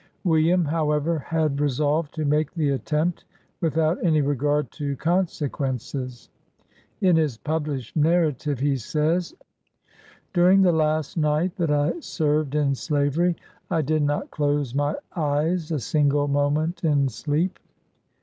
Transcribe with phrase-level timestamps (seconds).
[0.23, 3.23] William, however, had re solved to make the attempt,
[3.59, 6.31] without any regard to consequences.
[7.01, 9.35] In his published narrative he says:
[10.33, 13.35] —"During the last night that I served in slavery,
[13.69, 17.59] I did not close my eyes a single moment in sleep.